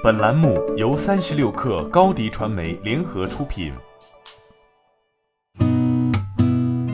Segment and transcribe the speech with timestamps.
[0.00, 3.72] 本栏目由三十六氪高低传媒联合出品。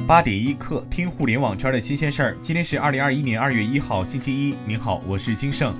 [0.07, 2.36] 八点一刻，听互联网圈的新鲜事儿。
[2.42, 4.54] 今天是二零二一年二月一号，星期一。
[4.67, 5.75] 您好，我是金盛。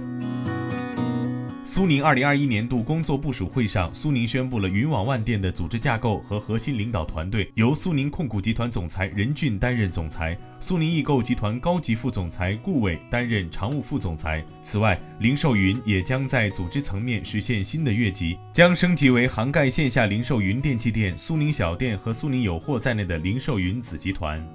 [1.67, 14.45] 苏宁二零二一年度工作部署会上，苏宁宣布了云网万店的组织架构和核心领导团队，由苏宁控股集团总裁任俊担任总裁，苏宁易购集团高级副总裁顾伟担任常务副总裁。
[14.61, 24.47] 此外，零售云也将在组织层面实现新的跃级，将升级为涵盖线下零售云电器店、苏宁小店和苏宁有货在内的零售云子集团。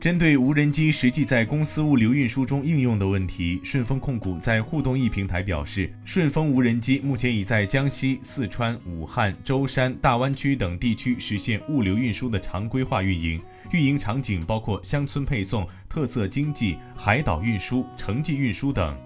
[0.00, 13.38] 针对无人机实际在公司物流运输中应用的问题，顺丰控股在互动易平台表示，顺丰无人机目前已在江西、四川、武汉、舟山、大湾区等地区实现物流运输的常规化运营，
[13.72, 18.96] 运营场景包括乡村配送、特色经济、海岛运输、城际运输等。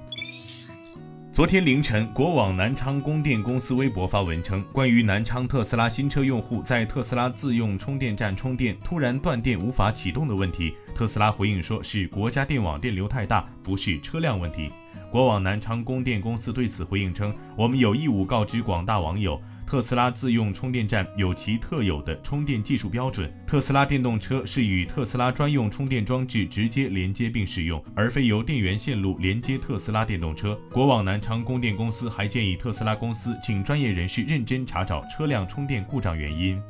[1.35, 14.71] 昨天凌晨，国网南昌供电公司微博发文称，关于南昌特斯拉新车用户在特斯拉自用充电站充电突然断电无法启动的问题，特斯拉回应说是国家电网电流太大，不是车辆问题。
[15.11, 19.41] 国网南昌供电公司对此回应称，我们有义务告知广大网友。
[19.67, 23.33] 特斯拉自用充电站有其特有的充电技术标准。
[23.47, 30.59] 特斯拉电动车是与特斯拉专用充电装置直接连接并使用，而非由电源线路连接特斯拉电动车。
[30.71, 36.61] 国网南昌供电公司还建议特斯拉公司请专业人士认真查找车辆充电故障原因。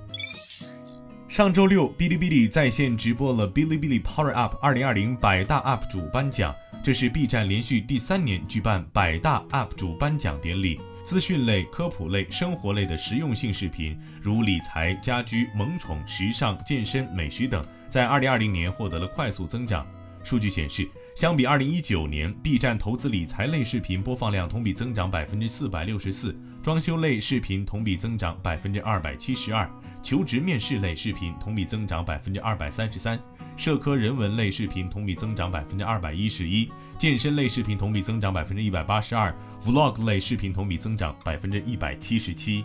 [1.26, 10.78] 上周六，哔哩哔哩在线直播了哔哩哔哩 Power Up 二零二零百大 UP 主颁奖，这是 B 站连续第三年举办百大 UP 主颁奖典礼。
[11.02, 19.86] 资讯类、科普类、生活类的实用性视频，如理财、家居、萌宠、时尚、健身、美食等，在二零二零年获得了快速增长。
[20.22, 29.66] 数据显示，相比二零一九年，B 站投资理财类视频播放量同比增长百分之四百六十四，装修类视频同比增长百分之二百七十二，
[30.02, 33.18] 求职面试类视频同比增长百分之二百三十三。
[33.56, 42.64] 社科人文类视频同比增长百分之二百一十一，健身类视频同比增长百分之一百八十二，Vlog 类视频同比增长百分之一百七十七。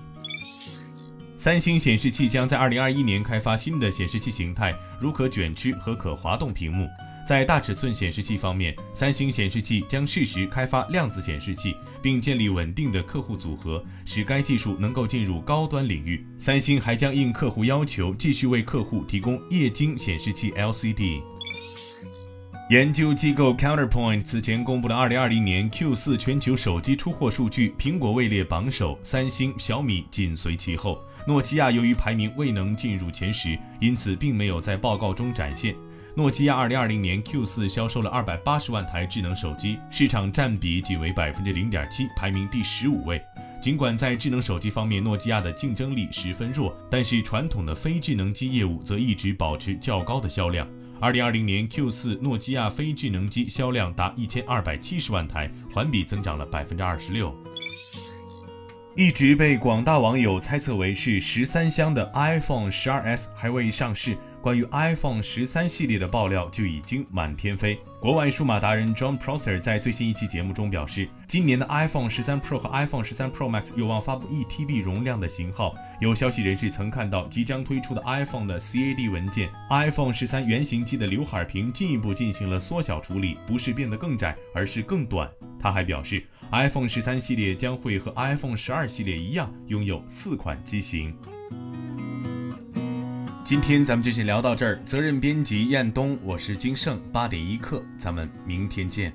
[1.38, 6.89] 三星显示器将在二零二一年开发新的显示器形态，如可卷曲和可滑动屏幕。
[7.29, 16.25] 在大尺寸显示器方面，三星显示器将适时开发量子显示器，并建立稳定的客户组合，使该技术能够进入高端领域。
[16.39, 21.22] 三星还将应客户要求，继续为客户提供液晶显示器 LCD。
[22.72, 31.00] 研究机构 Counterpoint 此前公布的2020年 Q4 全球手机出货数据，苹果位列榜首，三星、小米紧随其后。
[31.28, 35.75] 诺基亚由于排名未能进入前十，因此并没有在报告中展现。
[36.15, 43.21] 诺基亚二零二零年 Q 四销售了二百八十万台智能手机，市场占比仅为百分之零点七，排名第十五位。
[43.61, 50.67] 尽管在智能手机方面，诺基亚的竞争力十分弱，但是传统的非智能机业务则一直保持较高的销量。
[50.99, 57.33] 二零二零年 Q 四，诺基亚非智能机销量达一千二百七十万台，环比增长了百分之二十六。
[58.95, 64.17] 一直被广大网友猜测为是十三香的 iPhone 十二 S 还未上市。
[64.41, 67.77] 关于 iPhone 十三系列的爆料就已经满天飞。
[68.00, 75.75] 国外数码达人 John Prosser 在最新一期节目中表示，今年的 iPhone 十三 Pro 和 iPhone 十三 Pro Max 有望发布一 TB 容量的型号。
[76.00, 85.29] 有消息人士曾看到即将推出的 iPhone 的 CAD 文件，iPhone 十三原型机的刘海屏进一步进行了缩小处理，不是变得更窄，而是更短。
[85.59, 91.13] 他还表示，iPhone 十三系列将会和 iPhone 十二系列一样，拥有四款机型。
[93.49, 94.79] 今天咱们就先聊到这儿。
[94.85, 99.11] 责任编辑彦东，我是金盛八点一刻，咱们明天见。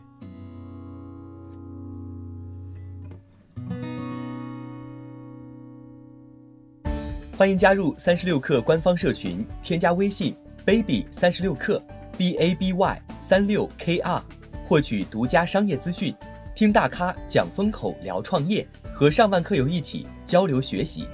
[7.38, 10.34] 欢迎加入三十六氪官方社群，添加微信
[10.66, 11.80] baby 三十六氪
[12.18, 14.20] b a b y 三六 k r，
[14.64, 16.12] 获取独家商业资讯，
[16.56, 21.06] 听大咖讲风口，聊创业，和上万课友一起交流学习。